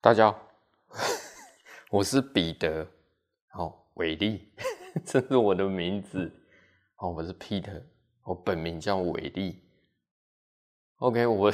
[0.00, 0.48] 大家好，
[1.90, 2.86] 我是彼得，
[3.54, 4.52] 哦，伟力，
[5.04, 6.30] 这是我的名字，
[6.98, 7.82] 哦，我是 Peter，
[8.22, 9.62] 我本名叫伟力。
[10.98, 11.52] OK，我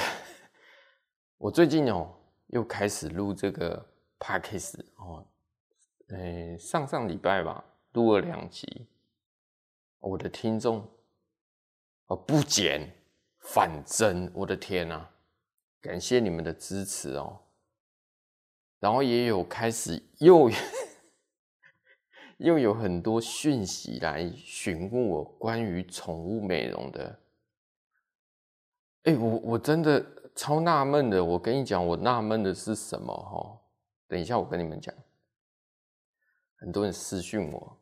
[1.39, 2.15] 我最近哦
[2.49, 3.87] 又开始录这个
[4.19, 5.27] Podcast 哦，
[6.09, 8.87] 诶，上上礼拜吧录了两集，
[9.99, 10.87] 我的听众
[12.07, 12.93] 哦不减
[13.39, 15.09] 反增，我的天呐，
[15.81, 17.39] 感谢你们的支持哦。
[18.83, 20.51] 然后也有开始又
[22.39, 27.21] 又有很多讯息来询问我关于宠物美容的，
[29.05, 31.25] 哎，我我真的超纳闷的。
[31.25, 33.15] 我跟你讲，我纳闷的是什么？
[33.15, 33.57] 哈，
[34.09, 34.93] 等一下我跟你们讲。
[36.57, 37.79] 很多人私讯我，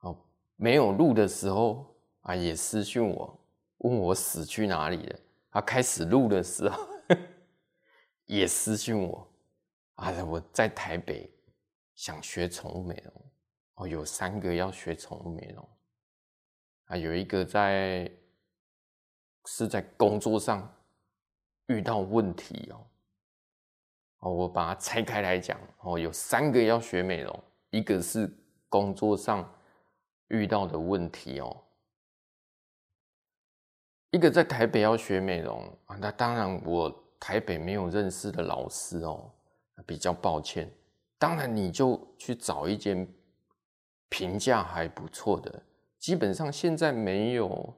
[0.00, 0.16] 哦，
[0.56, 3.38] 没有录的时候啊，也私讯我，
[3.78, 5.18] 问我死去哪里了。
[5.50, 6.88] 啊，开始录的时候
[8.24, 9.27] 也私讯我。
[9.98, 10.24] 啊！
[10.24, 11.28] 我在台北
[11.94, 13.12] 想学宠物美容
[13.74, 15.68] 哦，有三个要学宠物美容
[16.84, 18.10] 啊，有一个在
[19.46, 20.72] 是在工作上
[21.66, 22.86] 遇到问题哦，
[24.20, 28.32] 哦，我把它拆开来讲哦，有三个要学美容，一个是
[28.68, 29.52] 工作上
[30.28, 31.64] 遇到的问题哦，
[34.10, 39.28] 一个在台北要学美容啊，那当然我台北没有认识的老师哦。
[39.86, 40.70] 比较抱歉，
[41.18, 43.06] 当然你就去找一间
[44.08, 45.62] 评价还不错的，
[45.98, 47.74] 基本上现在没有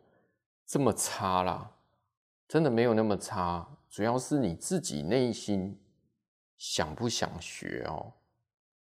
[0.66, 1.70] 这么差啦，
[2.48, 5.78] 真的没有那么差，主要是你自己内心
[6.58, 8.12] 想不想学哦。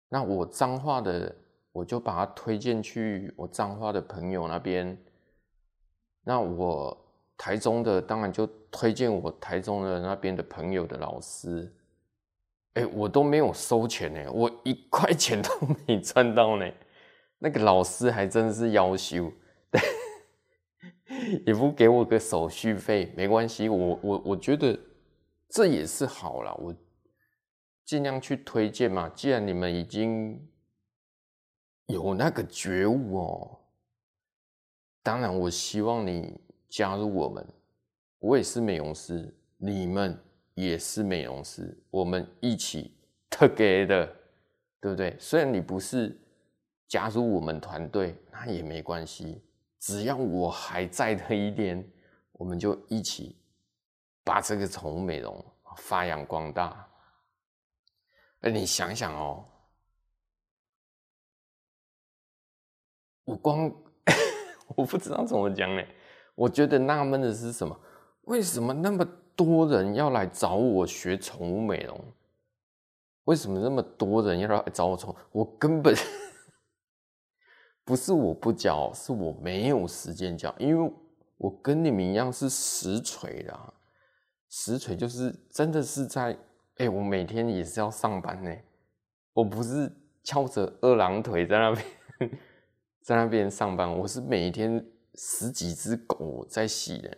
[0.09, 1.35] 那我彰化的，
[1.71, 4.97] 我就把它推荐去我彰化的朋友那边，
[6.23, 6.97] 那我
[7.37, 11.71] 台中的当然就推荐我台中的那边的朋友的老师。
[12.73, 15.49] 哎，我都没有收钱呢，我一块钱都
[15.87, 16.71] 没赚到呢。
[17.39, 19.31] 那个老师还真是夭寿，
[21.47, 24.79] 也不给我个手续费，没关系，我我我觉得
[25.49, 26.75] 这也是好啦，我
[27.85, 29.09] 尽量去推荐嘛。
[29.09, 30.39] 既然你们已经
[31.87, 33.59] 有那个觉悟哦，
[35.01, 37.47] 当然我希望你加入我们，
[38.19, 40.17] 我也是美容师，你们。
[40.59, 42.93] 也是美容师，我们一起
[43.29, 44.09] together，
[44.81, 45.15] 对不对？
[45.17, 46.19] 虽然你不是
[46.85, 49.41] 加入我们团队，那也没关系，
[49.79, 51.89] 只要我还在的一天，
[52.33, 53.37] 我们就一起
[54.25, 55.43] 把这个宠物美容
[55.77, 56.85] 发扬光大。
[58.41, 59.45] 哎，你想想哦，
[63.23, 63.71] 我光
[64.75, 65.81] 我不知道怎么讲呢。
[66.35, 67.79] 我觉得纳闷的是什么？
[68.23, 69.05] 为什么那么
[69.39, 71.97] 多人要来找我学宠物美容？
[73.23, 75.15] 为什么那么多人要来找我宠？
[75.31, 75.95] 我根本
[77.85, 80.53] 不是我不教，是我没有时间教。
[80.59, 80.93] 因为
[81.37, 83.73] 我跟你们一样是实锤的，
[84.49, 86.37] 实锤就是真的是在
[86.75, 88.53] 哎、我每天也是要上班呢。
[89.31, 89.89] 我不是
[90.21, 91.85] 翘着二郎腿在那边
[93.01, 94.85] 在那边上班，我是每天
[95.15, 97.17] 十几只狗在洗的。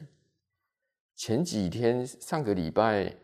[1.24, 3.16] 前几天上个礼拜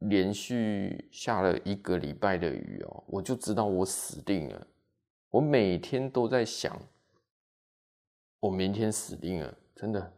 [0.00, 4.66] 连续下了一个礼拜的雨哦，我就知道我死定了。
[5.30, 6.78] 我每天都在想，
[8.40, 10.12] 我明天死定了，真的，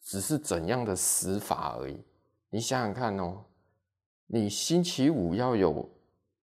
[0.00, 2.00] 只是怎样的死法而已。
[2.50, 3.44] 你想想看哦，
[4.28, 5.90] 你星期五要有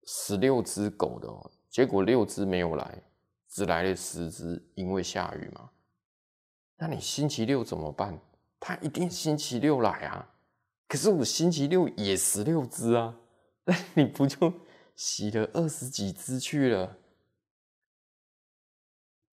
[0.03, 3.01] 十六只狗的哦，结果六只没有来，
[3.47, 5.69] 只来了十只，因为下雨嘛。
[6.75, 8.19] 那你星期六怎么办？
[8.59, 10.29] 他一定星期六来啊，
[10.87, 13.17] 可是我星期六也十六只啊，
[13.63, 14.53] 那 你不就
[14.95, 16.97] 洗了二十几只去了？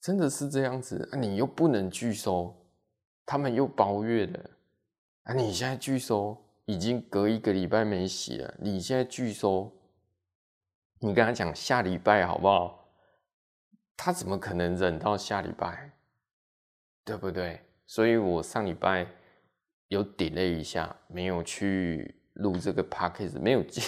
[0.00, 1.18] 真的是这样子啊？
[1.18, 2.54] 你又不能拒收，
[3.24, 4.50] 他们又包月的
[5.24, 5.34] 啊！
[5.34, 9.76] 你现在拒收，已经隔一个礼拜没洗了，你现在拒收，
[11.00, 12.88] 你跟他讲下礼拜好不好？
[13.96, 15.90] 他怎么可能忍到下礼拜？
[17.04, 17.65] 对不对？
[17.86, 19.06] 所以我上礼拜
[19.88, 23.82] 有 delay 一下，没有去录这个 podcast，没有进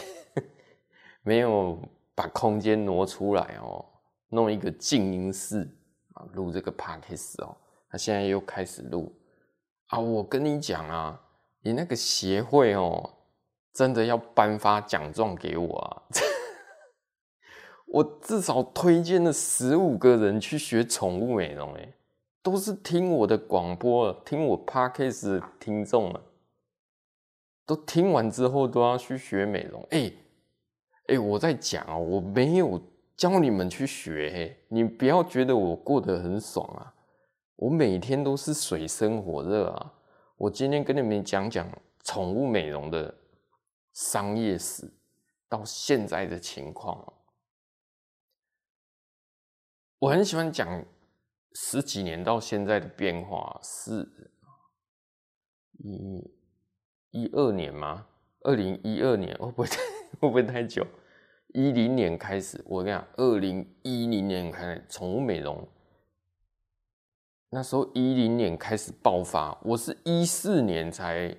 [1.23, 1.79] 没有
[2.15, 3.85] 把空间挪出来哦，
[4.29, 5.69] 弄一个静音室
[6.15, 7.57] 啊，录这个 podcast 哦。
[7.91, 9.13] 他现在又开始录
[9.89, 11.21] 啊，我跟你讲啊，
[11.63, 13.15] 你那个协会哦，
[13.73, 16.03] 真的要颁发奖状给我啊！
[17.89, 21.95] 我至少推荐了十五个人去学宠物美容，哎。
[22.51, 26.23] 都是听我的广播，听我 podcast 的听众了，
[27.67, 29.87] 都听完之后都要去学美容。
[29.91, 30.11] 哎，
[31.09, 32.81] 哎，我在讲啊，我没有
[33.15, 36.95] 教你们去学，你不要觉得我过得很爽啊，
[37.57, 39.93] 我每天都是水深火热啊。
[40.39, 41.69] 我今天跟你们讲讲
[42.03, 43.15] 宠物美容的
[43.93, 44.91] 商业史
[45.51, 47.13] 到现在的情况。
[49.99, 50.83] 我很喜欢讲
[51.61, 54.09] 十几年到现在的变化，是
[55.79, 56.25] 一
[57.11, 58.07] 一二年吗？
[58.43, 59.77] 二零一二年会不会太
[60.21, 60.87] 会不会太久？
[61.49, 65.69] 一零年开始，我跟你讲，二零一零年开始宠物美容，
[67.51, 71.37] 那时候一零年开始爆发，我是一四年才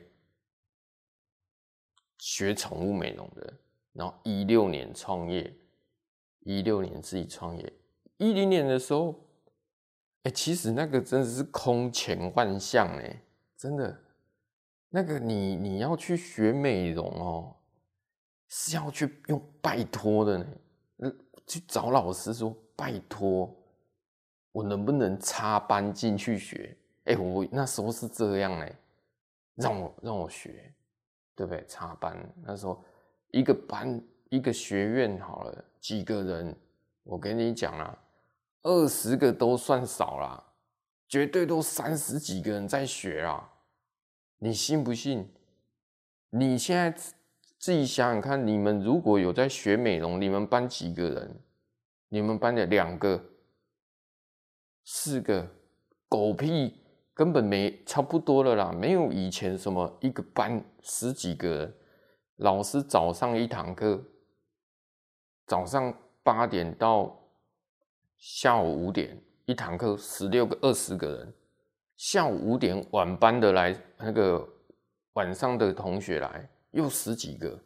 [2.17, 3.53] 学宠物美容的，
[3.93, 5.51] 然后一六年创业，
[6.41, 7.73] 一六年自己创业。
[8.17, 9.28] 一零年的时候，
[10.23, 13.21] 哎、其实那个真的是空前万象哎，
[13.55, 13.97] 真的，
[14.89, 17.55] 那个你你要去学美容哦，
[18.49, 20.37] 是要去用拜托的
[20.97, 21.11] 呢，
[21.47, 23.49] 去找老师说拜托，
[24.51, 26.77] 我能不能插班进去学？
[27.05, 28.75] 哎、我那时候是这样哎，
[29.55, 30.73] 让我让我学，
[31.33, 31.65] 对不对？
[31.65, 32.83] 插班那时候
[33.31, 33.99] 一个班
[34.29, 36.55] 一个学院好了，几个人，
[37.03, 37.97] 我跟你讲啊。
[38.61, 40.51] 二十个都算少啦，
[41.07, 43.53] 绝对都三十几个人在学啊！
[44.39, 45.27] 你信不信？
[46.29, 46.91] 你现在
[47.57, 51.39] 自己想想看，你们如果有在学美容，你们班几个人？
[52.09, 53.23] 你们班的两个、
[54.83, 55.49] 四个，
[56.09, 56.81] 狗屁，
[57.13, 61.73] 根本没差不多了啦，没有以前什么一个班十几个人，
[62.35, 64.03] 老师早上一堂课，
[65.47, 67.15] 早上八点到。
[68.19, 71.33] 下午五点一堂课，十六个、二十个人。
[71.95, 74.47] 下午五点晚班的来，那个
[75.13, 77.57] 晚上的同学来又十几个。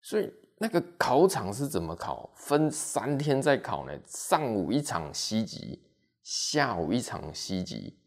[0.00, 2.30] 所以那个考场是怎么考？
[2.34, 3.92] 分三天在考呢？
[4.06, 5.82] 上午一场 C 级，
[6.22, 7.98] 下午一场 C 级，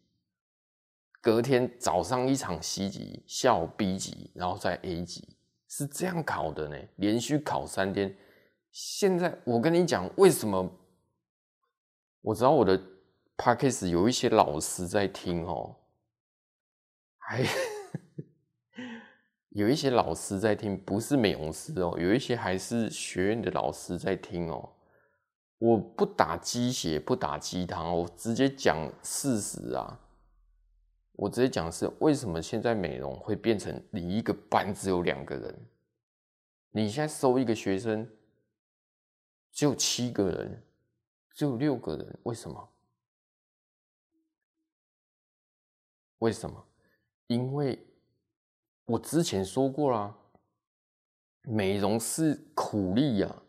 [1.20, 5.36] 隔天早上一场 C 级，下午 B 级，然后再 A 级，
[5.68, 6.76] 是这样考的呢？
[6.96, 8.16] 连续考三天。
[8.72, 10.68] 现在我跟你讲，为什么？
[12.22, 12.78] 我知道我的
[13.36, 15.76] podcast 有一些老师在听哦，
[17.16, 17.44] 还
[19.50, 24.76] 有一些老师在听，不是美容师哦，有一些还是学院的老师在听哦。
[25.58, 29.98] 我不打鸡血，不打鸡汤，我直接讲事实啊。
[31.12, 35.68] 我直接讲是为什么现在美容会变成你一个班只有两个人，
[36.70, 38.08] 你现在收一个学生
[39.52, 40.62] 只有七个人。
[41.40, 42.68] 只有六个人，为什么？
[46.18, 46.66] 为什么？
[47.28, 47.82] 因为
[48.84, 50.14] 我之前说过啦，
[51.40, 53.42] 美容是苦力呀。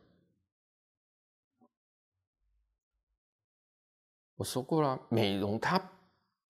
[4.36, 5.92] 我说过啦，美容它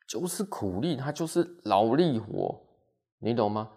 [0.08, 2.64] 就是苦力，它就是劳力活，
[3.18, 3.76] 你懂吗？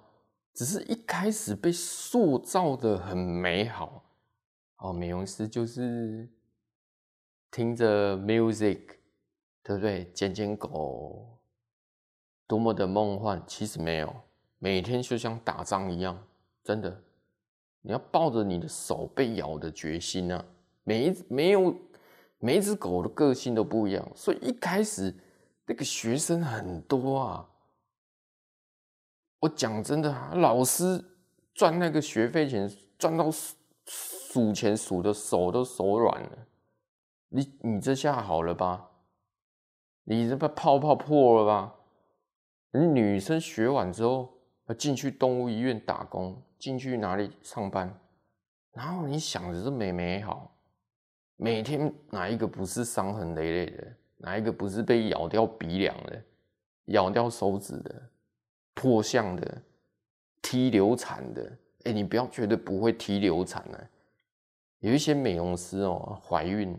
[0.53, 4.05] 只是一开始被塑造的很美好，
[4.77, 6.29] 哦，美容师就是。
[7.55, 8.81] 听着 music，
[9.63, 10.11] 对不对？
[10.13, 11.39] 捡捡狗，
[12.49, 13.41] 多么的梦幻。
[13.47, 14.13] 其实没有，
[14.59, 16.21] 每天就像打仗一样，
[16.65, 17.01] 真的。
[17.81, 20.45] 你要抱着你的手被咬的决心啊！
[20.83, 21.73] 每一没有
[22.41, 25.15] 每一只狗的个性都不一样，所以一开始
[25.65, 27.49] 那个学生很多啊。
[29.39, 31.05] 我讲真的，老师
[31.55, 32.69] 赚那个学费钱，
[32.99, 33.31] 赚到
[33.87, 36.47] 数钱数的手都手软了。
[37.37, 38.89] 你你这下好了吧？
[40.05, 41.75] 你这把泡泡破了吧？
[42.71, 44.33] 你女生学完之后
[44.67, 47.93] 要，进去动物医院打工，进去哪里上班？
[48.73, 50.55] 然后你想着这美美好，
[51.35, 53.93] 每天哪一个不是伤痕累累的？
[54.19, 56.23] 哪一个不是被咬掉鼻梁的、
[56.85, 58.11] 咬掉手指的、
[58.75, 59.63] 破相的、
[60.41, 61.53] 踢流产的？
[61.83, 63.79] 哎、你不要觉得不会踢流产呢、
[64.79, 66.79] 有一些美容师哦，怀孕。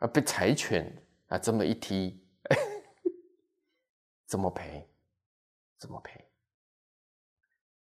[0.00, 0.08] 啊！
[0.08, 0.94] 被柴犬
[1.28, 2.20] 啊这么一踢，
[4.26, 4.86] 怎么赔？
[5.78, 6.22] 怎么赔？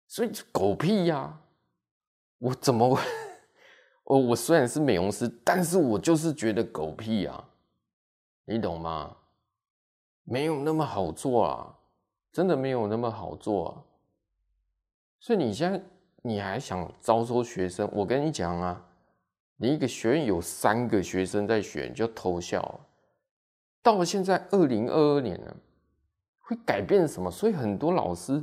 [0.06, 1.40] 所以狗屁呀、
[2.38, 2.99] 我怎么？
[4.04, 7.49] 我我虽然是美容师，但是我就是觉得狗屁啊！
[8.44, 9.16] 你懂吗？
[10.25, 11.78] 没有那么好做啊，
[12.30, 13.82] 真的没有那么好做啊！
[15.21, 15.82] 所以你现在
[16.23, 17.88] 你还想招收学生？
[17.92, 18.88] 我跟你讲啊！
[19.56, 22.80] 你一个学院有三个学生在选，就偷笑。
[23.82, 25.56] 到了现在二零二二年了，
[26.40, 27.30] 会改变什么？
[27.30, 28.42] 所以很多老师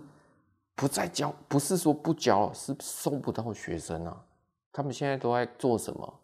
[0.75, 4.25] 不再教，不是说不教，是收不到学生啊。
[4.71, 6.19] 他们现在都在做什么？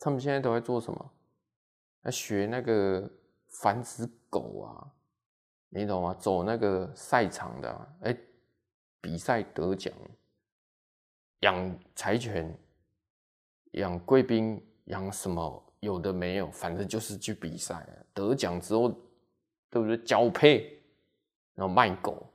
[0.00, 1.10] 他们现在都在做什么？
[2.02, 3.10] 在学那个
[3.48, 4.92] 繁殖狗啊，
[5.68, 6.14] 你懂吗？
[6.14, 8.16] 走那个赛场的、啊，哎、
[9.00, 9.92] 比赛得奖，
[11.40, 12.56] 养柴犬，
[13.72, 15.64] 养贵宾，养什么？
[15.80, 18.88] 有的没有，反正就是去比赛，得奖之后，
[19.70, 19.96] 对不对？
[19.98, 20.82] 交配，
[21.54, 22.26] 然后卖狗，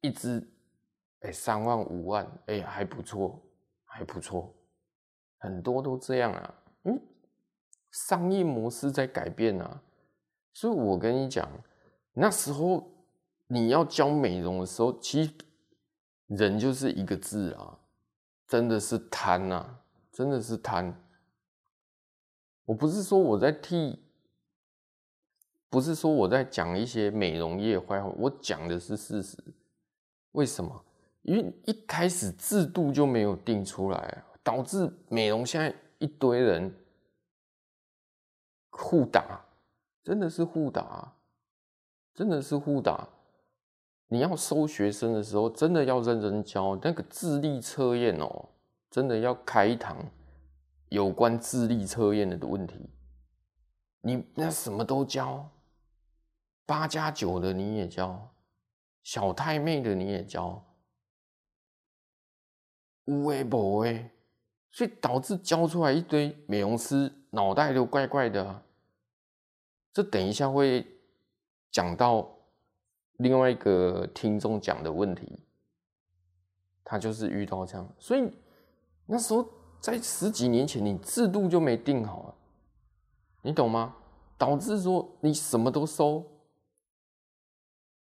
[0.00, 0.42] 一只，
[1.20, 3.40] 哎、三万五万，哎、欸，还不错，
[3.84, 4.52] 还不错。
[5.38, 7.00] 很多都这样啊，嗯，
[7.92, 9.80] 商业模式在改变啊，
[10.54, 11.48] 所以我跟你讲，
[12.12, 12.90] 那时候
[13.46, 15.32] 你要教美容的时候，其实
[16.26, 17.78] 人就是一个字啊，
[18.48, 19.78] 真的是贪啊，
[20.10, 20.92] 真的是贪。
[22.64, 24.02] 我不是说我在替，
[25.68, 29.36] 不是说我在讲一些美容业坏话，我讲的是事实。
[30.32, 30.84] 为什么？
[31.22, 34.24] 因为一开始制度就没有定出来。
[34.42, 36.74] 导致美容现在一堆人
[38.70, 39.44] 互打，
[40.02, 41.12] 真的是互打，
[42.14, 43.06] 真的是互打。
[44.08, 48.48] 你要收学生的时候，真的要认真教那个智力测验哦，
[48.90, 49.96] 真的要开一堂
[50.88, 52.88] 有关智力测验的问题。
[54.00, 55.50] 你那什么都教，
[56.64, 58.32] 八加九的你也教，
[59.02, 60.64] 小太妹的你也教，
[63.04, 64.10] 有的没的。
[64.70, 68.62] 所以导致教出来一堆美容师脑袋都怪怪的啊，
[69.92, 70.86] 这等一下会
[71.70, 72.37] 讲到
[73.18, 75.38] 另外一个听众讲的问题，
[76.82, 78.28] 他就是遇到这样，所以
[79.06, 79.48] 那时候
[79.80, 82.34] 在十几年前，你制度就没定好啊，
[83.42, 83.94] 你懂吗？
[84.36, 86.24] 导致说你什么都收，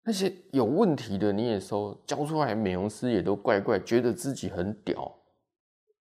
[0.02, 5.12] 那些有问题的你也收，教出来美容师也都怪怪，觉得自己很屌。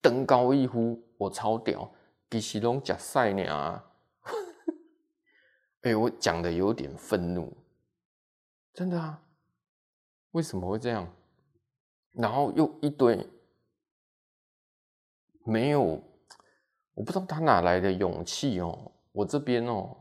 [0.00, 1.90] 登高一呼，我超屌，
[2.30, 3.84] 其实拢假赛呢啊！
[5.82, 7.54] 哎，我讲的有点愤怒，
[8.74, 9.22] 真的啊？
[10.32, 11.08] 为什么会这样？
[12.12, 13.26] 然后又一堆
[15.44, 16.02] 没有，
[16.94, 18.92] 我不知道他哪来的勇气哦。
[19.12, 19.96] 我这边哦，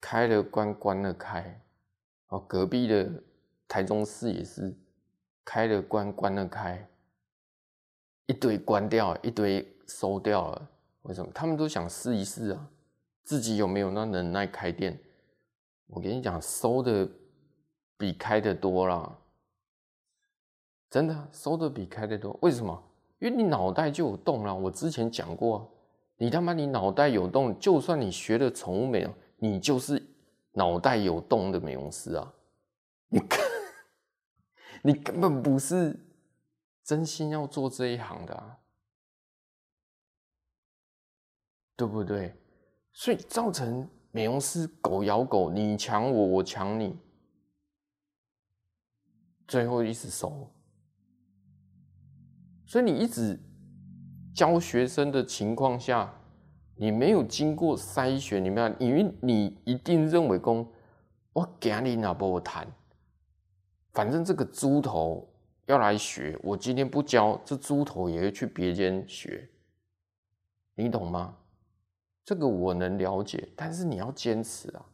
[0.00, 1.60] 开了关，关了开，
[2.28, 3.22] 哦，隔壁的
[3.68, 4.76] 台中市也是
[5.44, 6.88] 开了关，关了开。
[8.26, 10.68] 一堆关掉，一堆收掉了，
[11.02, 11.30] 为什么？
[11.32, 12.68] 他们都想试一试啊，
[13.22, 15.00] 自己有没有那能耐开店？
[15.86, 17.08] 我跟你讲，收的
[17.96, 19.18] 比开的多啦，
[20.90, 22.38] 真的收的比开的多。
[22.42, 22.82] 为什么？
[23.18, 24.54] 因为你脑袋就有洞了。
[24.54, 25.70] 我之前讲过，
[26.16, 30.02] 你他妈你脑袋有洞，就算你学了宠物美容，你就是
[30.52, 32.34] 脑袋有洞的美容师啊！
[33.08, 33.38] 你根
[34.82, 35.98] 你根本不是。
[36.84, 38.58] 真心要做这一行的啊，
[41.74, 42.32] 对不对？
[42.92, 46.96] 所以造成美容师狗咬狗，你抢我，我抢你，
[49.46, 50.50] 最后一直收。
[52.64, 53.38] 所以你一直
[54.34, 56.10] 教学生的情况下，
[56.76, 60.66] 你没有经过筛选，你没有，因为你一定认为说，
[61.34, 62.66] 我给你那波谈，
[63.92, 65.28] 反正这个猪头。
[65.66, 69.46] 要来学，我今天不教，这猪头也会去别间学，
[70.74, 71.36] 你懂吗？
[72.26, 74.84] 这个我能了解，但是你要坚持啊，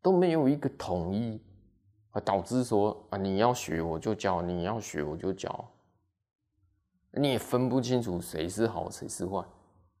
[0.00, 1.38] 都没有一个统一
[2.12, 5.70] 啊，导致说啊，你要学我就教，你要学我就教，
[7.12, 9.44] 你也分不清楚谁是好谁是坏，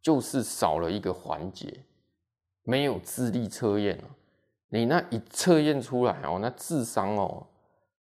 [0.00, 1.84] 就是少了一个环节，
[2.62, 4.08] 没有智力测验啊，
[4.70, 7.46] 你那一测验出来哦，那智商哦。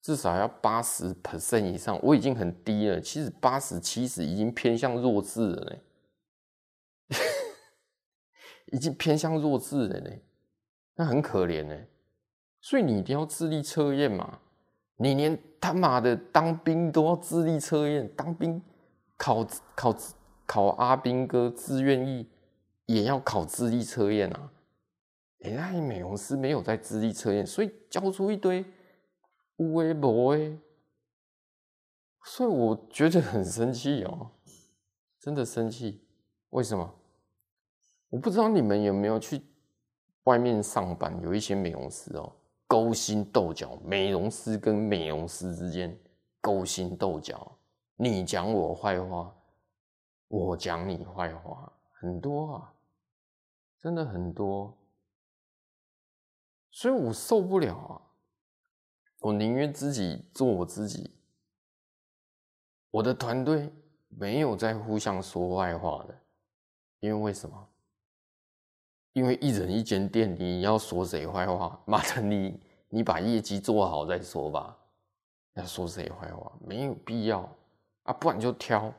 [0.02, 3.00] 至少要八十 percent 以上，我已经很低了。
[3.00, 5.76] 其实八十七十已经偏向弱智了呢，
[8.72, 10.10] 已经偏向弱智了呢，
[10.94, 11.76] 那很可怜呢。
[12.60, 14.40] 所以你一定要智力测验嘛，
[14.96, 18.60] 你连他妈的当兵都要智力测验，当兵
[19.16, 19.96] 考考
[20.46, 22.28] 考阿兵哥志愿役
[22.86, 24.52] 也要考智力测验啊。
[25.44, 28.64] 哎，那你美容师没有在智力测验，所以教出一堆。
[29.58, 30.58] 有诶无诶，
[32.24, 34.32] 所以我觉得很生气哦，
[35.18, 36.02] 真的生气。
[36.50, 36.94] 为什么？
[38.16, 39.42] 我不知道你们有没有去
[40.22, 42.32] 外面上班，有一些美容师哦，
[42.66, 45.94] 勾心斗角，美容师跟美容师之间
[46.40, 47.58] 勾心斗角，
[47.96, 49.36] 你讲我坏话，
[50.28, 52.72] 我讲你坏话，很多啊，
[53.78, 54.74] 真的很多，
[56.70, 58.00] 所以我受不了啊。
[59.20, 61.14] 我宁愿自己做我自己，
[62.90, 63.70] 我的团队
[64.08, 66.18] 没有在互相说坏话的，
[67.00, 67.68] 因为为什么？
[69.16, 71.80] 因为一人一间店，你要说谁坏话？
[71.88, 74.76] 妈的你，你把业绩做好再说吧。
[75.54, 76.52] 要说谁坏话？
[76.60, 77.40] 没有必要
[78.02, 78.92] 啊，不然就挑。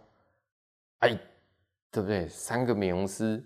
[1.02, 1.16] 哎，
[1.92, 2.28] 对不对？
[2.28, 3.46] 三个美容师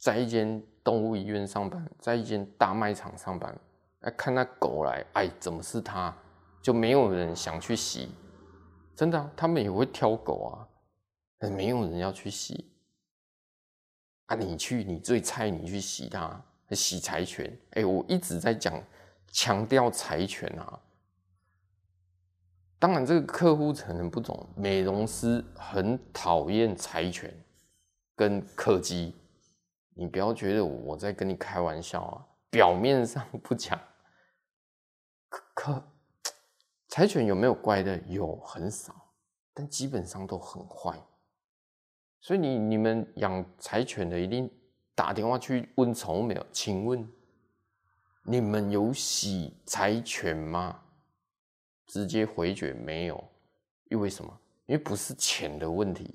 [0.00, 3.56] 在一间动物医院上班，在一间大卖场上班。
[4.00, 6.12] 哎，看那狗来，哎，怎么是他？
[6.60, 8.08] 就没有人想去洗。
[8.96, 10.46] 真的啊，他们也会挑狗
[11.38, 12.68] 啊，没有人要去洗。
[14.28, 17.54] 啊，你去，你最菜，你去洗它，洗柴犬。
[17.72, 18.82] 哎，我一直在讲，
[19.32, 20.80] 强调柴犬啊。
[22.78, 27.34] 当然，这个客户可能不懂，美容师很讨厌柴犬
[28.14, 29.14] 跟柯基。
[29.94, 33.80] 你不要觉得我在跟你开玩笑啊，表面上不讲。
[35.30, 35.82] 可可，
[36.88, 37.98] 柴犬有没有乖的？
[38.06, 38.94] 有，很少，
[39.54, 40.96] 但基本上都很坏。
[42.20, 44.50] 所以你你们养柴犬的一定
[44.94, 46.46] 打电话去问宠物没有？
[46.52, 47.08] 请问
[48.24, 50.82] 你们有洗柴犬吗？
[51.86, 53.22] 直接回绝没有，
[53.90, 54.40] 因为什么？
[54.66, 56.14] 因为不是钱的问题，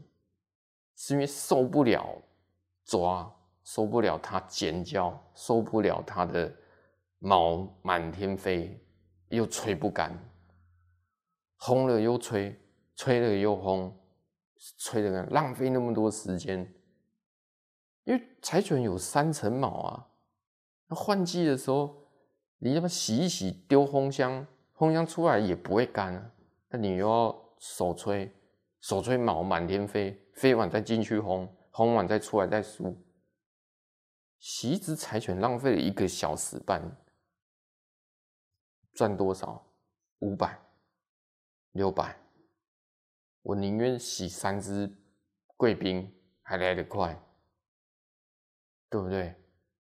[0.95, 2.21] 是因为受不了
[2.85, 3.33] 抓，
[3.63, 6.53] 受不了它尖叫，受不了它的
[7.17, 8.79] 毛满天飞，
[9.29, 10.15] 又吹不干，
[11.57, 12.55] 烘了又吹，
[12.95, 13.91] 吹了又烘。
[14.77, 16.59] 吹的干，浪费那么多时间，
[18.05, 20.07] 因为柴犬有三层毛啊。
[20.87, 22.07] 那换季的时候，
[22.59, 26.31] 你要不洗一洗，丢烘箱，烘箱出来也不会干啊。
[26.69, 28.31] 那你又要手吹，
[28.81, 32.95] 手吹毛满天飞，飞完再进去烘，烘完再出来再梳。
[34.39, 36.81] 洗一只柴犬浪费了一个小时半，
[38.93, 39.65] 赚多少？
[40.19, 40.57] 五百，
[41.73, 42.22] 六百。
[43.43, 44.91] 我宁愿洗三只
[45.55, 47.17] 贵宾还来得快，
[48.89, 49.35] 对不对？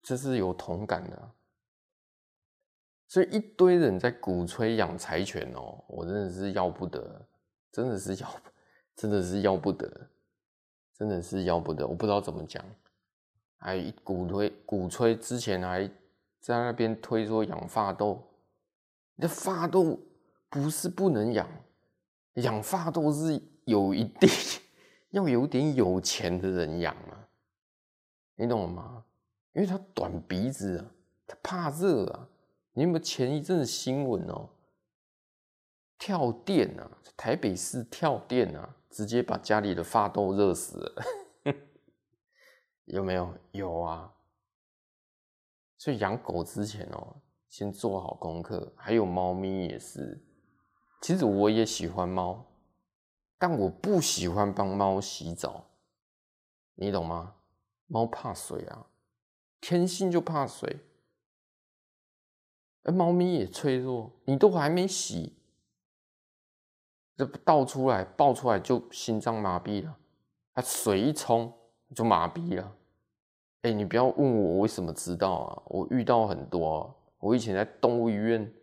[0.02, 1.32] 这是有同感的。
[3.10, 7.28] 所以一堆人在鼓吹养柴犬哦，我真的是要不得，
[7.72, 8.41] 真的是要，
[8.96, 10.10] 真的是要不得，
[10.93, 11.88] 真的是要不得。
[11.88, 12.63] 我不知道怎么讲，
[13.58, 15.88] 还鼓吹鼓吹，之前还
[16.39, 18.22] 在那边推说养法斗，
[19.15, 20.00] 那发豆
[20.50, 21.50] 不是不能养。
[22.41, 24.30] 养法斗是有一定
[25.10, 27.30] 要有点有钱的人养啊，
[28.36, 29.06] 你懂吗？
[29.54, 30.86] 因为他短鼻子啊，
[31.26, 32.28] 他怕热啊。
[32.73, 34.50] 你有没有前一阵子新闻哦？
[35.97, 41.04] 跳电啊，台北市跳电啊，直接把家里的法斗热死了。
[42.86, 43.34] 有没有？
[43.52, 44.13] 有啊。
[45.80, 47.15] 所以养狗之前哦，
[47.50, 48.71] 先做好功课。
[48.76, 50.23] 还有猫咪也是。
[51.01, 52.45] 其实我也喜欢猫，
[53.38, 55.65] 但我不喜欢帮猫洗澡，
[56.75, 57.36] 你懂吗？
[57.86, 58.88] 猫怕水啊，
[59.62, 60.79] 天性就怕水。
[62.83, 65.33] 而猫咪也脆弱，你都还没洗，
[67.15, 69.97] 这倒出来、爆出来就心脏麻痹了。
[70.53, 71.53] 它水一冲
[71.93, 72.75] 就麻痹了。
[73.62, 75.62] 哎，你不要问我，我为什么知道啊？
[75.65, 78.53] 我遇到很多，我以前在动物医院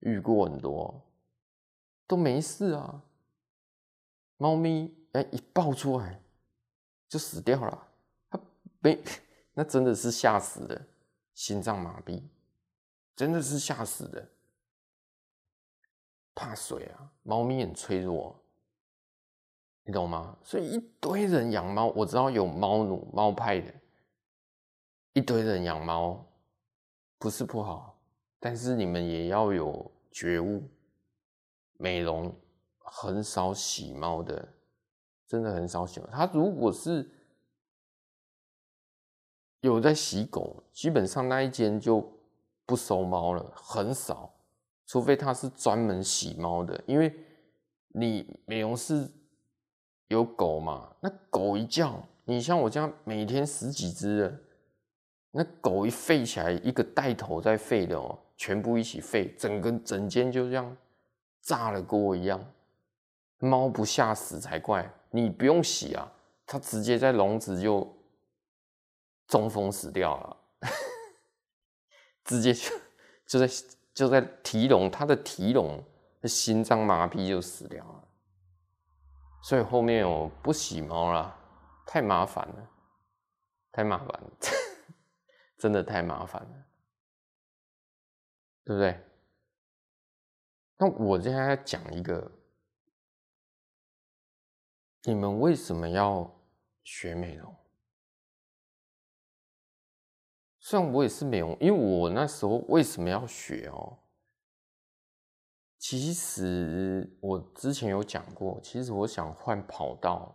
[0.00, 0.94] 遇过很多。
[2.06, 3.02] 都没事啊，
[4.36, 6.20] 猫咪哎一爆出来
[7.08, 7.88] 就死掉了，
[8.30, 8.40] 它
[8.80, 9.02] 没
[9.54, 10.86] 那真的是吓死的，
[11.34, 12.22] 心脏麻痹，
[13.14, 14.28] 真的是吓死的，
[16.34, 18.38] 怕水啊，猫咪很脆弱，
[19.84, 20.36] 你懂吗？
[20.42, 23.72] 所以一堆人养猫，我知道有猫奴、猫派的，
[25.12, 26.26] 一堆人养猫
[27.18, 27.98] 不是不好，
[28.40, 30.68] 但是你们也要有觉悟。
[31.76, 32.34] 美容
[32.78, 34.48] 很少洗猫的，
[35.26, 36.06] 真的很少洗猫。
[36.12, 37.10] 他如果是
[39.60, 42.06] 有在洗狗，基本上那一间就
[42.66, 44.30] 不收猫了，很少。
[44.86, 47.14] 除非他是专门洗猫的，因为
[47.88, 49.10] 你美容室
[50.08, 54.38] 有狗嘛，那狗一叫，你像我这样每天十几只的，
[55.30, 60.76] 那狗一吠起来，一个带头在吠的哦，全部一起吠，整个整间就这样。
[61.44, 62.44] 炸了锅一样，
[63.38, 64.90] 猫不吓死才怪！
[65.10, 66.10] 你不用洗啊，
[66.46, 67.96] 它直接在笼子就
[69.28, 70.36] 中风死掉了，
[72.24, 72.70] 直接就
[73.26, 73.54] 就在
[73.92, 75.84] 就在提笼，它的提笼
[76.24, 78.08] 心脏麻痹就死掉了。
[79.42, 81.38] 所以后面我不洗猫了，
[81.86, 82.70] 太麻烦了，
[83.70, 84.30] 太麻烦了，
[85.58, 86.66] 真的太麻烦了，
[88.64, 88.98] 对不对？
[90.76, 92.30] 那我现在讲一个
[95.04, 96.34] 你们为什么要
[96.82, 97.54] 学美容？
[100.58, 103.98] 虽然我也是美容，因为我那时候为什么要学哦？
[105.78, 110.34] 其实我之前有讲过，其实我想换跑道。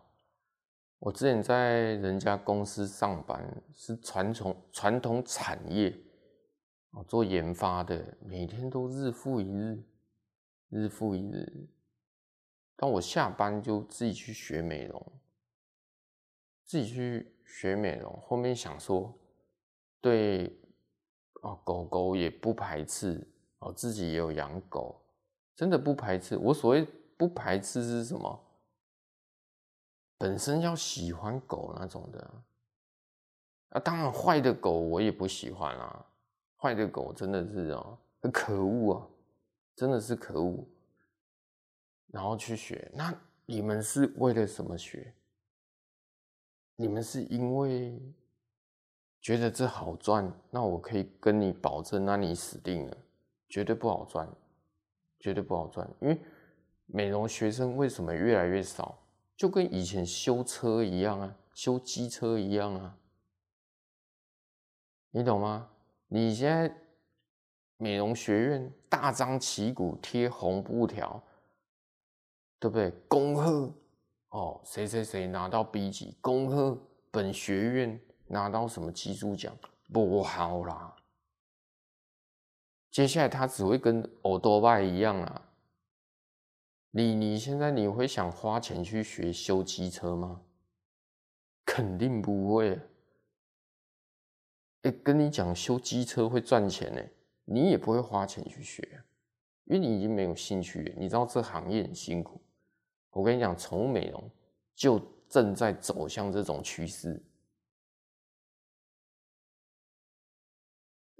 [1.00, 5.98] 我之前在人家公司上班，是传统传统产业，
[7.08, 9.84] 做研发的，每天都日复一日，
[10.70, 11.68] 日复一日。
[12.76, 15.12] 当我下班就自己去学美容，
[16.64, 19.14] 自己去学美容，后面想说，
[20.00, 20.58] 对，
[21.64, 23.28] 狗狗也不排斥，
[23.60, 25.02] 哦，自己也有养狗。
[25.56, 28.46] 真的不排斥，我所谓不排斥是什么？
[30.18, 32.34] 本身要喜欢狗那种的
[33.70, 36.06] 啊，当然坏的狗我也不喜欢啊，
[36.58, 39.08] 坏的狗真的是哦，很可恶啊，
[39.80, 40.68] 真的是可恶。
[42.08, 43.14] 然后去学，那
[43.46, 45.14] 你们是为了什么学？
[46.76, 47.98] 你们是因为
[49.22, 50.30] 觉得这好赚？
[50.52, 52.98] 那我可以跟你保证，那你死定了，
[53.48, 54.30] 绝对不好赚。
[55.18, 56.20] 绝对不好赚，因为
[56.86, 58.98] 美容学生为什么越来越少？
[59.38, 62.98] 就跟以前修车一样啊，修机车一样啊，
[65.12, 65.70] 你懂吗？
[66.08, 66.76] 你现在
[67.82, 71.22] 美容学院大张旗鼓贴红布条，
[72.60, 72.92] 对不对？
[73.08, 73.74] 恭贺
[74.32, 76.78] 哦，谁谁谁拿到 B 级，恭贺
[77.10, 79.58] 本学院拿到什么技术奖，
[79.94, 80.94] 不好啦。
[82.92, 85.50] 接下来他只会跟欧多拜一样啊！
[86.92, 90.42] 你你现在你会想花钱去学修机车吗？
[91.64, 92.78] 肯定不会。
[94.82, 97.02] 哎、跟你讲修机车会赚钱呢，
[97.52, 98.84] 你也不会花钱去学，
[99.66, 100.94] 因为你已经没有兴趣。
[100.98, 102.40] 你知道这行业很辛苦。
[103.10, 104.30] 我跟你讲，宠物美容
[104.76, 107.20] 就正在走向这种趋势。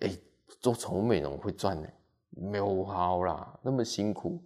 [0.02, 0.16] 哎、
[0.60, 1.90] 做宠物美容会赚呢？
[2.30, 4.40] 没有好啦，那么辛苦，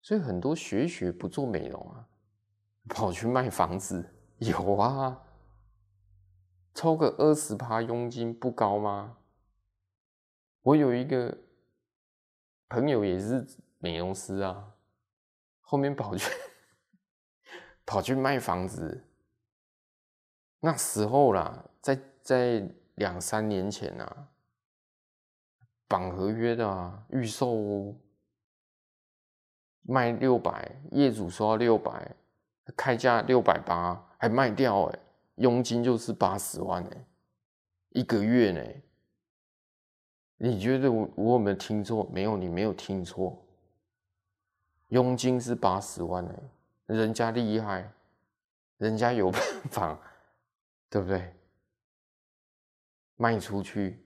[0.00, 2.08] 所以很多学学不做美容啊，
[2.88, 4.08] 跑去卖房子，
[4.38, 5.20] 有啊，
[6.72, 9.18] 抽个二十趴佣金不高吗？
[10.66, 11.32] 我有一个
[12.68, 13.46] 朋友也是
[13.78, 14.74] 美容师啊，
[15.60, 16.28] 后面跑去
[17.84, 19.04] 跑去卖房子，
[20.58, 24.28] 那时候啦，在在两三年前啊。
[25.88, 27.94] 绑合约的啊，预售哦，
[29.82, 32.12] 卖六百，业主说要六百，
[32.76, 34.98] 开价六百八，还卖掉哎，
[35.36, 37.06] 佣金就是八十万哎，
[37.90, 38.82] 一个月呢？
[40.38, 42.08] 你觉得我我有没有听错？
[42.12, 43.42] 没有，你没有听错，
[44.88, 47.90] 佣金是八十万哎，人家厉害，
[48.76, 50.00] 人家有办法，
[50.90, 51.34] 对不对？
[53.16, 54.02] 卖出去。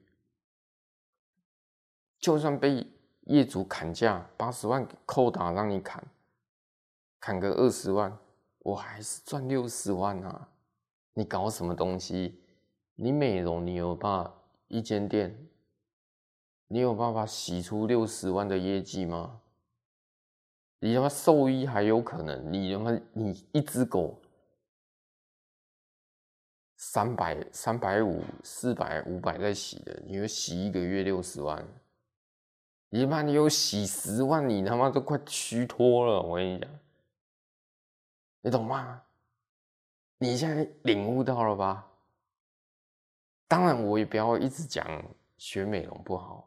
[2.18, 2.86] 就算被
[3.22, 6.06] 业主砍价，八十万扣打让你砍，
[7.18, 8.16] 砍个二十万，
[8.60, 10.48] 我还是赚六十万啊！
[11.14, 12.40] 你搞什么东西？
[12.94, 14.34] 你美容，你有办法
[14.68, 15.34] 一间店，
[16.72, 19.40] 你有办法洗出六十万的业绩吗？
[20.78, 24.16] 你他妈兽医还有可能，你他妈你一只狗
[26.76, 31.66] 三百、三百五、四百、五百在洗的，你会洗一个月六十万？
[32.90, 36.22] 你妈，你有洗十万，你他妈都快虚脱了！
[36.22, 36.70] 我跟你讲，
[38.42, 39.02] 你懂吗？
[40.18, 41.90] 你现在领悟到了吧？
[43.48, 44.86] 当然，我也不要一直讲
[45.36, 46.46] 学美容不好。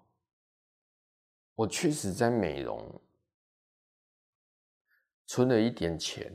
[1.55, 3.01] 我确实在美容
[5.25, 6.33] 存了一点钱，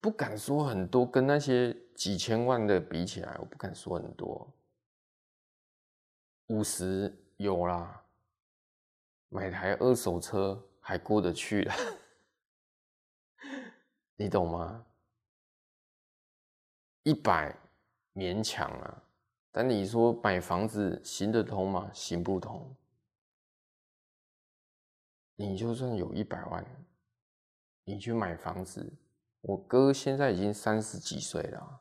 [0.00, 4.54] 不敢说很多，跟那些几千万的比起来，我不敢说很多，
[6.46, 8.04] 五十有啦。
[9.28, 11.74] 买台二手车还过得去了，
[14.16, 14.86] 你懂吗？
[17.02, 17.54] 一百
[18.14, 19.02] 勉强啊，
[19.50, 21.90] 但你说买房子行得通吗？
[21.92, 22.74] 行不通。
[25.36, 26.64] 你就算有一百万，
[27.84, 28.92] 你去买房子，
[29.42, 31.80] 我哥现在已经三十几岁了，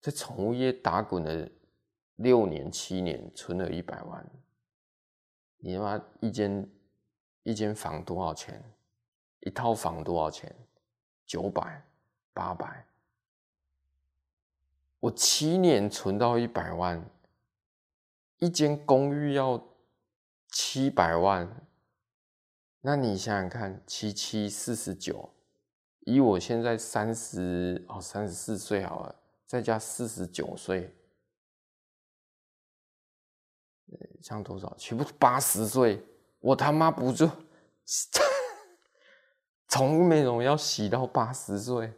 [0.00, 1.48] 在宠物业打滚了
[2.16, 4.26] 六年七年，存了一百万。
[5.58, 6.68] 你他妈一间
[7.42, 8.62] 一间房多少钱？
[9.40, 10.54] 一套房多少钱？
[11.26, 11.82] 九百、
[12.32, 12.86] 八百。
[15.00, 17.04] 我七年存到一百万，
[18.38, 19.62] 一间公寓要
[20.58, 21.46] 七百万。
[22.80, 25.28] 那你想想看，七七四十九，
[26.00, 29.14] 以我现在三十哦三十四岁好了，
[29.44, 30.96] 再加四十九岁，
[34.22, 34.74] 像多少？
[34.78, 36.02] 岂不是八十岁？
[36.40, 37.30] 我他妈不就
[39.68, 41.92] 从美容要洗到八十岁，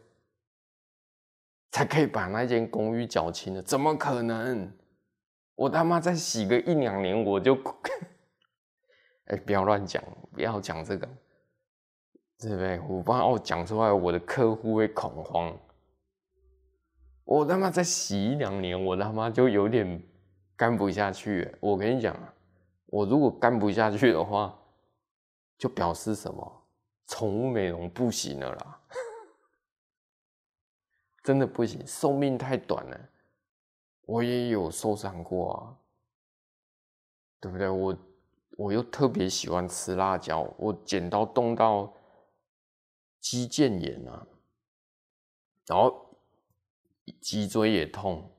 [1.71, 3.61] 才可以把那间公寓缴清的？
[3.61, 4.77] 怎么可能？
[5.55, 7.55] 我他妈再洗个一两年我就，
[9.29, 11.07] 哎、不要乱讲，不要讲这个，
[12.39, 12.79] 对不对？
[12.81, 15.57] 我怕我讲出来，我的客户会恐慌。
[17.23, 20.03] 我他妈再洗一两年，我他妈就有点
[20.55, 21.55] 干不下去。
[21.59, 22.15] 我跟你讲，
[22.87, 24.57] 我如果干不下去的话，
[25.57, 26.55] 就表示什么？
[27.05, 28.81] 宠物美容不行了啦，
[31.23, 32.99] 真的不行，寿命太短了。
[34.03, 35.77] 我也有受伤过啊，
[37.39, 37.67] 对不对？
[37.67, 37.97] 我
[38.59, 41.93] 我又特别喜欢吃辣椒，我剪刀动到
[43.21, 44.27] 肌腱炎啊，
[45.65, 46.13] 然后
[47.21, 48.29] 脊椎也痛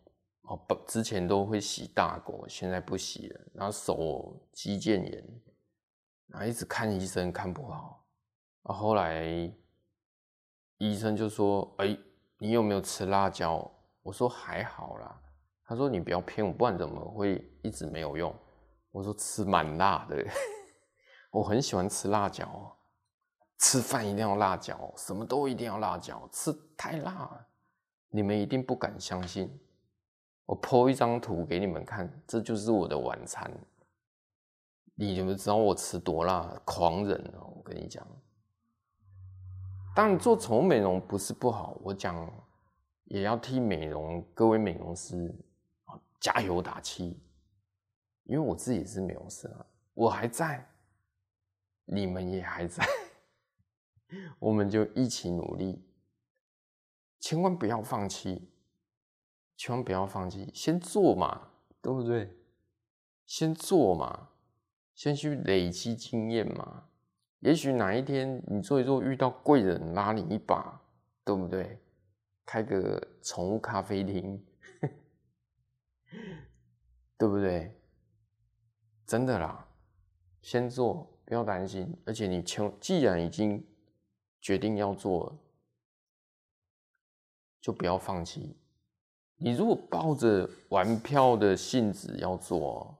[0.43, 0.55] 哦。
[0.69, 3.41] 不，之前都会洗大狗，现在不洗了。
[3.55, 5.25] 然后手肌腱炎，
[6.27, 8.05] 然后一直看医生看不好，
[8.65, 9.51] 啊后后来
[10.77, 11.97] 医生就说：“哎，
[12.37, 13.67] 你有没有吃辣椒？”
[14.05, 15.19] 我说：“还好啦。”
[15.65, 18.35] 他说：“你不要骗我，不然怎么会一直没有用？”
[18.91, 20.25] 我说：“吃蛮辣的，
[21.31, 22.77] 我很喜欢吃辣椒，
[23.59, 27.47] 吃饭一定要辣椒，什么都一定要辣椒，吃太辣，
[28.09, 29.51] 你们一定不敢相信。
[30.47, 33.51] 我 po 一张图给你们看，这就是我的晚餐。
[34.95, 36.61] 你们知道我吃多辣？
[36.65, 37.55] 狂人哦！
[37.57, 38.07] 我跟你讲，
[39.95, 42.29] 当然做宠物美容不是不好，我讲
[43.05, 45.33] 也要替美容各位美容师。”
[46.21, 47.19] 加油打气，
[48.25, 50.65] 因为我自己是美容师啊，我还在，
[51.85, 52.87] 你们也还在，
[54.39, 55.83] 我们就一起努力，
[57.19, 58.49] 千万不要放弃，
[59.57, 61.49] 千万不要放弃，先做嘛，
[61.81, 62.37] 对不对？
[63.27, 64.29] 先做嘛，
[64.95, 66.89] 先去累积经验嘛，
[67.41, 70.81] 也许哪一天你做一做遇到贵人拉你一把，
[71.25, 71.79] 对不对？
[72.45, 74.45] 开个宠物咖啡厅。
[77.17, 77.80] 对不对？
[79.11, 79.67] 真的啦，
[80.41, 82.01] 先做，不要担心。
[82.07, 82.41] 而且你
[82.81, 83.67] 既然已经
[84.41, 85.37] 决定要做，
[87.61, 88.57] 就不要放弃。
[89.35, 92.97] 你如果抱着玩票的性质要做，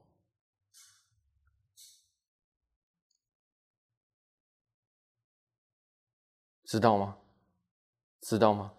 [6.65, 7.17] 知道吗？
[8.19, 8.73] 知道吗？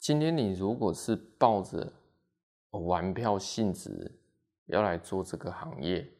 [0.00, 1.92] 今天你如果是抱着
[2.70, 4.18] 玩票性质
[4.66, 6.12] 要来做这个行业，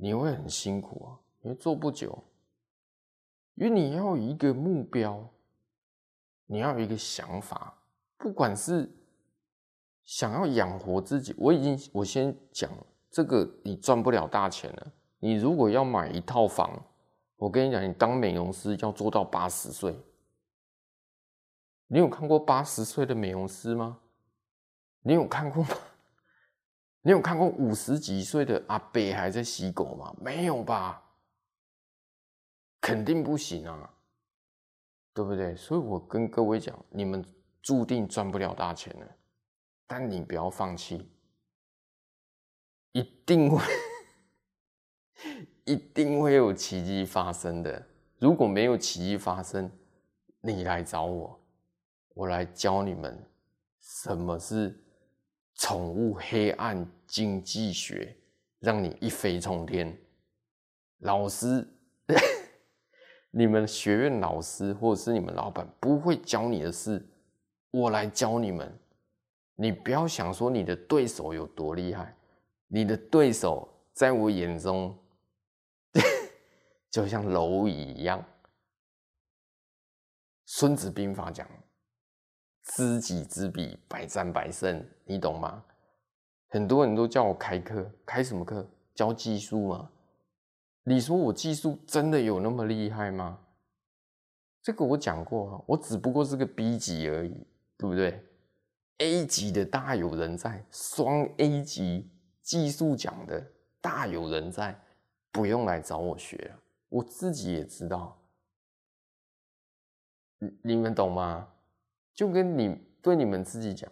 [0.00, 2.24] 你会很辛苦啊，因为做不久，
[3.54, 5.28] 因为你要有一个目标，
[6.46, 7.76] 你要有一个想法，
[8.16, 8.90] 不管是
[10.04, 12.70] 想要养活自己，我已经我先讲
[13.10, 14.92] 这个，你赚不了大钱了。
[15.18, 16.82] 你如果要买一套房，
[17.36, 19.94] 我跟你讲，你当美容师要做到八十岁，
[21.88, 23.98] 你有看过八十岁的美容师吗？
[25.02, 25.70] 你有看过吗？
[27.02, 30.14] 你有看过五十几岁的阿伯还在洗狗吗？
[30.20, 31.02] 没有吧？
[32.80, 33.94] 肯定不行啊，
[35.14, 35.56] 对不对？
[35.56, 37.24] 所以我跟各位讲，你们
[37.62, 39.06] 注定赚不了大钱了，
[39.86, 41.10] 但你不要放弃，
[42.92, 43.62] 一定会，
[45.64, 47.86] 一定会有奇迹发生的。
[48.18, 49.70] 如果没有奇迹发生，
[50.40, 51.40] 你来找我，
[52.14, 53.26] 我来教你们
[53.80, 54.78] 什么是。
[55.60, 58.16] 宠物黑暗经济学，
[58.60, 59.94] 让你一飞冲天。
[61.00, 61.68] 老师，
[63.30, 67.06] 你们学院老师或者是你们老板不会教你的事，
[67.72, 68.74] 我来教你们。
[69.54, 72.16] 你不要想说你的对手有多厉害，
[72.66, 74.98] 你的对手在我眼中
[76.90, 78.24] 就像蝼蚁一样。
[80.46, 81.46] 孙子兵法讲。
[82.62, 85.64] 知己知彼，百战百胜，你懂吗？
[86.48, 88.68] 很多人都叫我开课，开什么课？
[88.94, 89.90] 教技术吗？
[90.82, 93.38] 你说我技术真的有那么厉害吗？
[94.62, 97.46] 这个我讲过啊，我只不过是个 B 级而已，
[97.76, 98.22] 对不对
[98.98, 102.10] ？A 级的大有人在，双 A 级
[102.42, 103.42] 技术讲的
[103.80, 104.78] 大有人在，
[105.32, 108.18] 不用来找我学了，我自己也知道。
[110.38, 111.48] 你你们懂吗？
[112.14, 113.90] 就跟你对你们自己讲，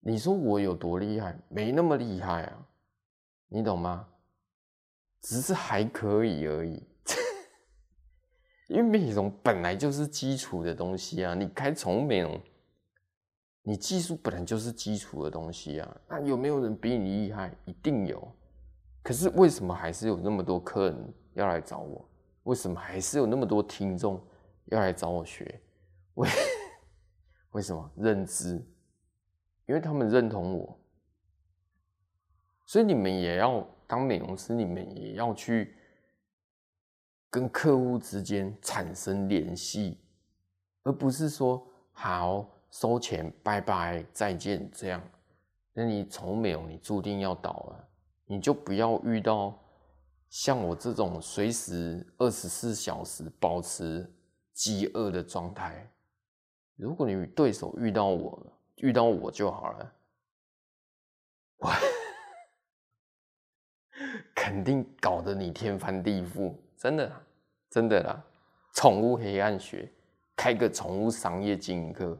[0.00, 1.38] 你说我有多厉害？
[1.48, 2.66] 没那么厉害啊，
[3.48, 4.08] 你懂吗？
[5.20, 6.82] 只是还可以而已。
[8.68, 12.40] 因为美容本来就是基础的东西啊，你开宠物美容，
[13.62, 16.00] 你技术本来就是基础的东西啊。
[16.08, 17.54] 那有没有人比你厉害？
[17.66, 18.26] 一定有。
[19.02, 22.08] 可是为什么还是有那么多客人要来找我？
[22.44, 24.18] 为什么还是有那么多听众
[24.66, 25.60] 要来找我学？
[26.14, 26.28] 为
[27.50, 27.90] 为什么？
[27.96, 28.54] 认知，
[29.66, 30.78] 因为他们认同我。
[32.66, 35.76] 所以你们也要当美容师，你们也要去。
[37.32, 40.00] 跟客户之间产生联系，
[40.82, 45.00] 而不是说好收钱，拜拜，再见这样。
[45.72, 47.88] 那你从美容，你注定要倒了。
[48.26, 49.56] 你就不要遇到
[50.28, 54.12] 像我这种随时二十四小时保持
[54.52, 55.88] 饥饿的状态。
[56.80, 58.42] 如果你对手遇到我，
[58.76, 59.92] 遇到我就好了，
[61.58, 61.70] 我
[64.34, 66.54] 肯定搞得你天翻地覆。
[66.78, 67.12] 真的，
[67.68, 68.24] 真的啦！
[68.72, 69.92] 宠物黑暗学，
[70.34, 72.18] 开个宠物商业经营课，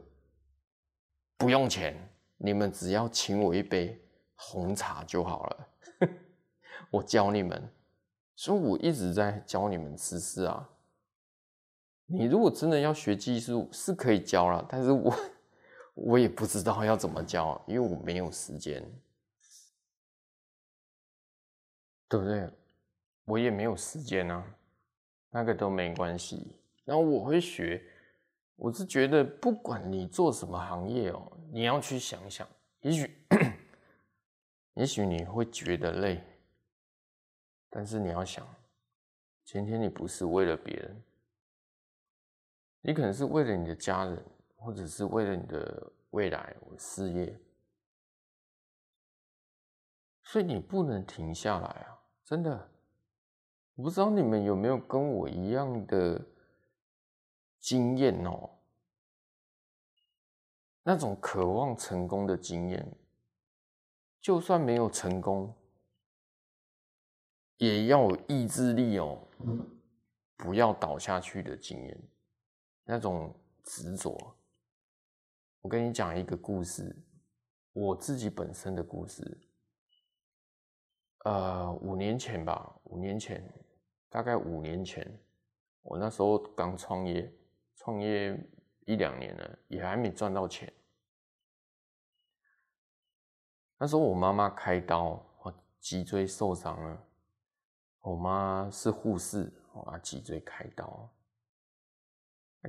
[1.37, 1.97] 不用钱，
[2.37, 3.99] 你们只要请我一杯
[4.35, 5.67] 红茶就好了。
[6.91, 7.67] 我教你们，
[8.35, 10.69] 所以我一直在教你们知识啊。
[12.11, 15.15] 你如果真的要学技术，是可以教了，但是我
[15.95, 18.83] 我也不知道要怎么教，因为我没有时间，
[22.09, 22.49] 对不对？
[23.25, 24.45] 我也没有时间啊，
[25.29, 26.57] 那个都没关系。
[26.83, 27.81] 然后我会学，
[28.55, 32.47] 我是觉得不管你做什么行业哦，你要去想想，
[32.81, 33.15] 也许，
[34.75, 36.21] 也许你会觉得累，
[37.69, 38.45] 但是你要想，
[39.45, 41.03] 今天你不是为了别人，
[42.81, 44.25] 你可能是为了你的家人，
[44.57, 47.39] 或者是为了你的未来事业，
[50.23, 52.69] 所以你不能停下来啊，真的。
[53.75, 56.23] 我不知道你们有没有跟我一样的
[57.59, 58.49] 经验哦，
[60.83, 62.85] 那种渴望成功的经验，
[64.19, 65.55] 就算没有成功，
[67.57, 69.25] 也要有意志力哦，
[70.35, 71.97] 不要倒下去的经验，
[72.83, 74.35] 那种执着。
[75.61, 76.95] 我跟你讲一个故事，
[77.73, 79.39] 我自己本身的故事。
[81.25, 83.47] 呃，五年前吧，五年前，
[84.09, 85.19] 大概五年前，
[85.83, 87.31] 我那时候刚创业，
[87.75, 88.35] 创业
[88.87, 90.73] 一两年了，也还没赚到钱。
[93.77, 97.07] 那时候我妈妈开刀，我脊椎受伤了。
[98.01, 99.53] 我妈是护士，
[99.85, 101.07] 啊，脊椎开刀，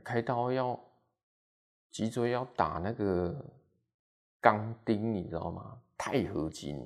[0.00, 0.78] 开刀要
[1.90, 3.44] 脊椎要打那个
[4.40, 5.80] 钢钉，你知道吗？
[5.98, 6.82] 钛合金。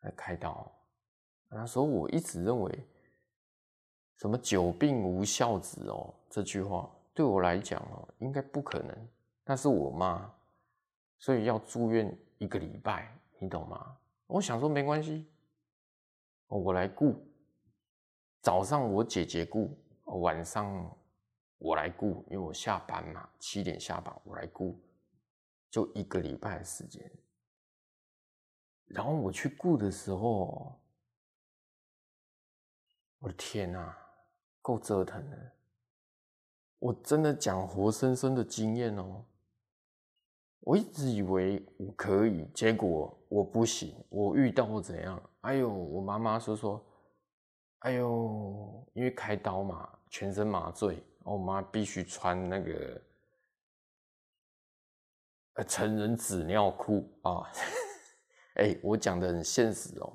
[0.00, 0.72] 来开刀，
[1.50, 2.88] 那时候我一直认为，
[4.16, 9.08] 什么“久病无孝子”哦，这句话对我来讲哦，应该不可能。
[9.44, 10.34] 但是我妈，
[11.18, 13.98] 所以要住院一个礼拜，你懂吗？
[14.26, 15.30] 我想说没关系，
[16.46, 17.14] 我来顾。
[18.40, 20.96] 早上我姐姐顾，晚上
[21.60, 24.80] 我来顾，因为我下班嘛，七点下班，我来顾，
[25.70, 27.08] 就一个礼拜的时间。
[28.86, 30.80] 然后我去顾的时候，
[33.18, 33.96] 我的天哪，
[34.62, 35.52] 够折腾的！
[36.78, 39.24] 我真的讲活生生的经验哦。
[40.60, 43.94] 我一直以为我可以，结果我不行。
[44.08, 45.22] 我遇到怎样？
[45.42, 46.82] 哎呦，我妈妈说说，
[47.80, 53.02] 哎呦，因为开刀嘛，全身麻醉，我妈必须穿那个
[55.54, 57.50] 呃成人纸尿裤啊。
[58.54, 60.12] 哎、我讲的很现实哦，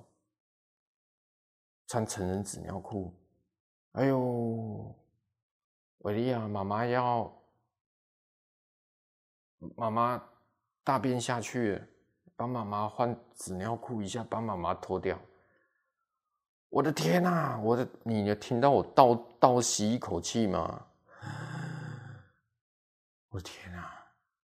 [1.87, 3.11] 穿成人纸尿裤。
[3.93, 4.93] 哎呦，
[5.99, 7.33] 维利亚，妈妈要，
[9.75, 10.21] 妈妈
[10.83, 11.81] 大便下去，
[12.35, 15.17] 帮妈妈换纸尿裤一下，帮妈妈脱掉。
[16.69, 20.85] 我的天呐、啊，我的，你有听到我倒倒吸一口气吗？
[23.35, 23.91] 我的天、啊，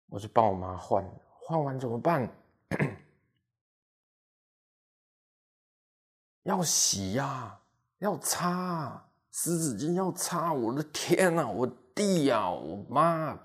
[0.05, 1.03] 我去帮我妈换，
[1.41, 2.29] 换完怎么办？
[6.43, 7.59] 要洗呀、
[7.97, 10.53] 要擦、湿纸巾要擦。
[10.53, 11.65] 我的天呐、啊，我
[11.95, 13.39] 弟呀、啊，我妈，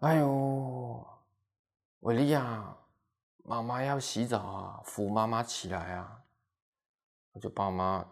[0.00, 1.06] 哎呦，
[2.00, 2.76] 维利亚，
[3.44, 6.22] 妈妈要洗澡啊，扶妈妈起来啊。
[7.32, 8.06] 我就把妈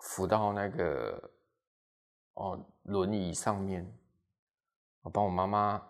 [0.00, 1.30] 扶到那个
[2.34, 3.86] 哦轮椅上面，
[5.08, 5.82] 我帮我妈妈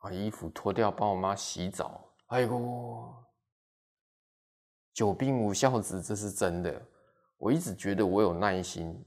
[0.00, 2.02] 把衣服脱掉，帮我妈洗澡。
[2.28, 3.14] 哎呦。
[4.94, 6.82] 久病无孝子，这是真的。
[7.36, 9.04] 我一直觉得我有耐心，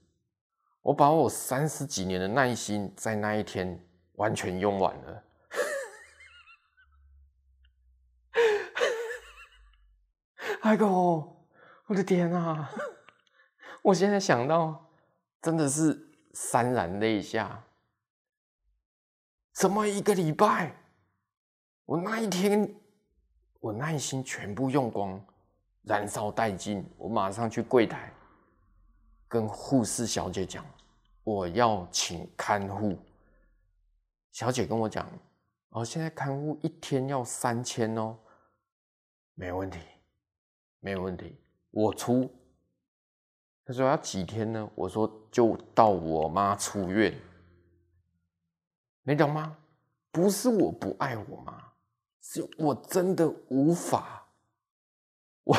[0.83, 3.83] 我把我三十几年的耐心在那一天
[4.17, 5.23] 完全用完了。
[10.61, 11.43] 哎呦，
[11.87, 12.69] 我的天啊！
[13.81, 14.91] 我现在想到，
[15.41, 17.63] 真的是潸然泪下。
[19.59, 20.73] 怎么一个礼拜？
[21.83, 22.73] 我那一天，
[23.59, 25.21] 我耐心全部用光，
[25.81, 26.81] 燃烧殆尽。
[26.97, 28.09] 我马上去柜台，
[29.27, 30.65] 跟护士小姐讲，
[31.25, 32.97] 我要请看护。
[34.31, 35.05] 小姐跟我讲，
[35.71, 38.17] 哦，现在看护一天要三千哦，
[39.33, 39.77] 没问题。
[40.79, 41.35] 没问题，
[41.71, 42.31] 我出。
[43.65, 44.69] 他说要几天呢？
[44.73, 47.13] 我说就到我妈出院。
[49.09, 49.57] 你懂吗？
[50.11, 51.73] 不是我不爱我妈，
[52.21, 54.23] 是我真的无法。
[55.45, 55.55] 我，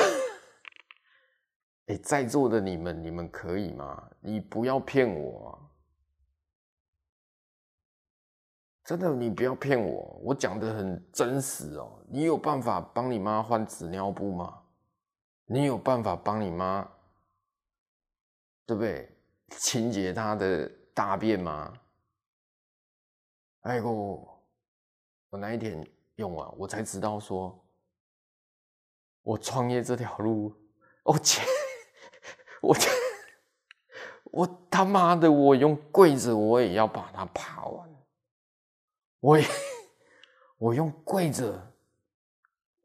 [1.86, 4.08] 哎，在座的你们，你们可以吗？
[4.20, 5.50] 你不要骗我啊！
[8.84, 12.00] 真的，你不要骗我，我讲得很真实哦。
[12.08, 14.62] 你有办法帮你妈换纸尿布吗？
[15.46, 16.88] 你有办法帮你妈，
[18.64, 19.12] 对不对？
[19.56, 21.72] 清洁她的大便吗？
[23.60, 24.42] 哎呦，
[25.28, 25.86] 我那一天
[26.16, 27.62] 用完，我才知道说，
[29.22, 30.54] 我创业这条路，
[31.02, 31.42] 我切，
[32.62, 32.88] 我切，
[34.24, 37.88] 我他妈的，我用跪着我也要把它爬完，
[39.20, 39.46] 我也，
[40.56, 41.72] 我用跪着，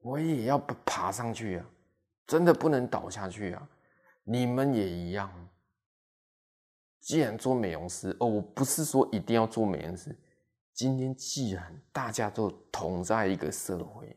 [0.01, 1.65] 我也要爬上去啊！
[2.27, 3.69] 真的不能倒下去啊！
[4.23, 5.31] 你们也一样。
[6.99, 10.13] 既然做美容师哦，我不是说一定要做美容师。
[10.75, 14.15] 今天既然大家都同在一个社会，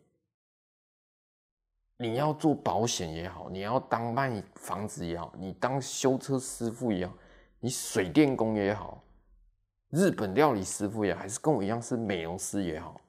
[1.97, 7.15] 你要做保险也好，你要当卖房子也好，你当修车师傅也好，
[7.61, 9.03] 你水电工也好，
[9.91, 13.01] 日本料理师傅也好，还是跟我一样是美容师也好，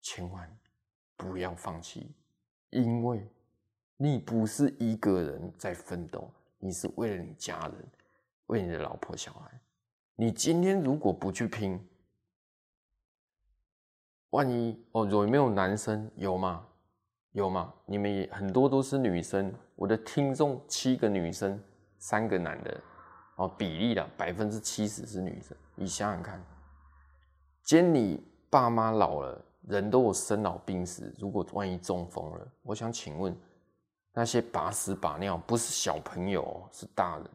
[0.00, 0.58] 千万
[1.14, 2.10] 不要放弃，
[2.70, 3.24] 因为。
[4.00, 6.30] 你不是一个人在奋斗，
[6.60, 7.88] 你是为了你家人，
[8.46, 9.60] 为你的老婆小孩。
[10.14, 11.84] 你今天如果不去拼，
[14.30, 16.10] 万一哦，有没有男生？
[16.16, 16.66] 有吗？
[17.32, 17.72] 有吗？
[17.86, 19.52] 你们也很多都是女生。
[19.74, 21.62] 我的听众七个女生，
[21.98, 22.80] 三个男的，
[23.36, 25.56] 哦，比例啦，百分之七十是女生。
[25.74, 26.44] 你想想看，
[27.62, 33.36] 今天你爸妈老了，人都有生老病死，如果万一中风了，我想请问。
[34.14, 37.30] 那些把屎把尿不是小朋友，是大人。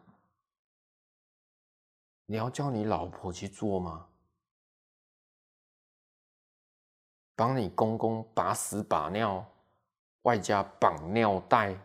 [2.25, 4.05] 你要叫你老婆去做吗？
[7.35, 9.45] 帮你公公把屎把尿，
[10.23, 11.75] 外加绑尿袋。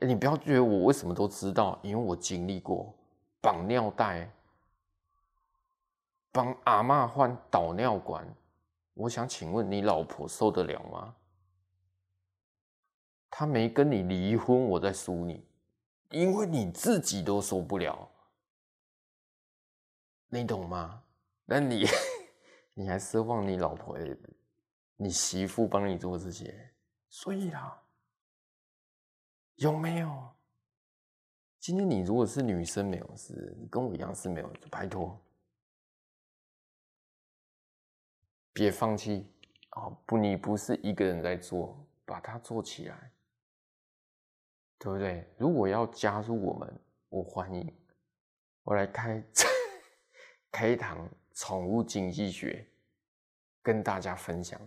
[0.00, 2.94] 欸，你不要觉得我为什么都知道，因为我经历过
[3.40, 4.30] 绑尿袋，
[6.30, 8.26] 帮阿嬷换导尿管。
[8.94, 11.14] 我想请问你老婆受得了吗？
[13.30, 15.44] 他没跟你离婚，我在输你，
[16.10, 18.08] 因为你自己都受不了，
[20.28, 21.02] 你懂吗？
[21.44, 21.86] 那你，
[22.72, 23.98] 你还奢望你老婆、
[24.96, 26.74] 你媳妇帮你做这些，
[27.08, 27.82] 所以啦，
[29.56, 30.34] 有没有？
[31.60, 35.20] 今天你如果是女生没有事，你跟我一样是没有，就拜托，
[38.52, 39.26] 别放弃
[39.72, 39.96] 哦！
[40.06, 43.12] 不，你不是一个人在做，把它做起来。
[44.78, 45.26] 对不对？
[45.38, 47.74] 如果要加入我们，我欢迎。
[48.62, 49.24] 我来开
[50.52, 52.70] 开一堂宠物经济学，
[53.62, 54.60] 跟大家分享。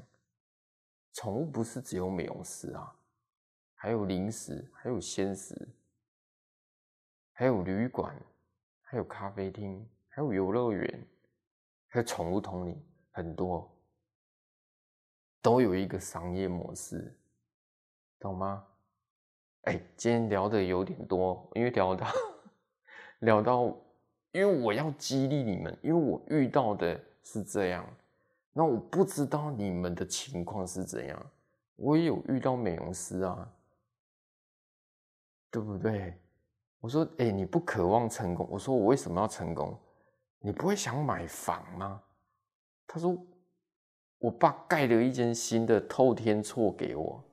[1.14, 2.96] 宠物不是只有美容师啊，
[3.76, 5.68] 还有零食，还有鲜食，
[7.34, 8.16] 还有旅馆，
[8.82, 11.08] 还有咖啡厅，还有游乐园，
[11.88, 12.82] 还有宠物通灵，
[13.12, 13.70] 很多
[15.42, 17.14] 都有一个商业模式，
[18.20, 18.66] 懂吗？
[19.64, 22.08] 哎，今天聊的有点多，因为聊到
[23.20, 23.66] 聊到，
[24.32, 27.86] 因为我要激励你们，因为我遇到的是这样，
[28.54, 31.32] 那我不知道你们的情况是怎样，
[31.76, 33.52] 我也有遇到美容师啊，
[35.52, 36.20] 对不对？
[36.82, 38.48] 我说，哎，你不渴望成功？
[38.50, 39.78] 我说，我为什么要成功？
[40.40, 42.02] 你不会想买房吗？
[42.88, 43.16] 他说，
[44.18, 47.24] 我爸盖了一间新的透天厝给我。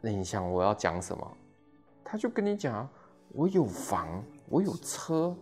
[0.00, 1.36] 那你想我要讲什么？
[2.04, 2.88] 他就跟你讲，
[3.30, 5.36] 我有房，我有车，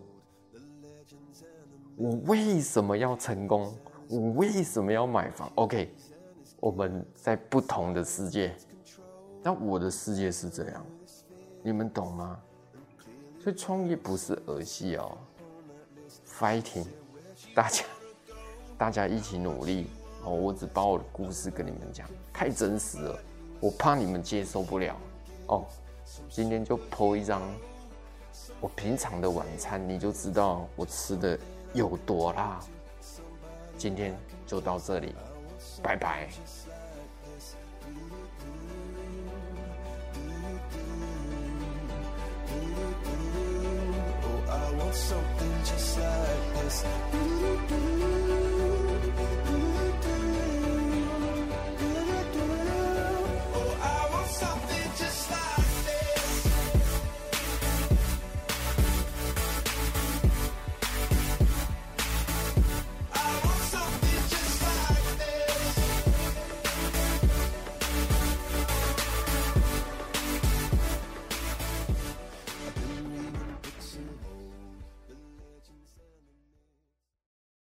[1.96, 3.72] 我为什么要成功？
[4.08, 5.94] 我为什么要买房？OK，
[6.60, 8.54] 我们在不同的世界，
[9.42, 10.86] 那我的世界是这样，
[11.62, 12.38] 你们懂吗？
[13.40, 15.16] 所以创业不是儿戏哦
[16.26, 16.86] ，fighting，
[17.54, 17.84] 大家
[18.76, 19.86] 大家一起努力
[20.24, 20.34] 哦。
[20.34, 23.18] 我只把我的故事跟你们讲，太真实了，
[23.60, 24.96] 我怕你们接受不了
[25.46, 25.64] 哦。
[26.28, 27.42] 今天就剖一张
[28.64, 31.38] 我平常的晚餐，你就知道我吃的
[31.74, 32.58] 有多辣。
[33.76, 35.14] 今天就到这里，
[35.82, 36.30] 拜拜。